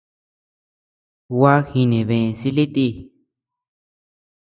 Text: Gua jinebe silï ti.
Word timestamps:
Gua 1.33 1.53
jinebe 1.69 2.17
silï 2.39 2.65
ti. 2.75 2.87